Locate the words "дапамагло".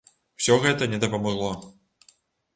1.03-1.53